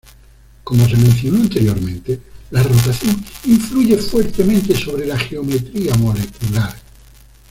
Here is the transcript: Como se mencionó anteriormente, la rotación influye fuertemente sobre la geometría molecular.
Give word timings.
Como 0.63 0.89
se 0.89 0.97
mencionó 0.97 1.41
anteriormente, 1.43 2.19
la 2.49 2.63
rotación 2.63 3.23
influye 3.45 3.99
fuertemente 3.99 4.73
sobre 4.75 5.05
la 5.05 5.19
geometría 5.19 5.93
molecular. 5.93 6.73